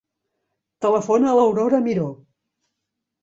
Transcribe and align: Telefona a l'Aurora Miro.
Telefona 0.85 1.29
a 1.31 1.35
l'Aurora 1.39 1.81
Miro. 1.89 2.07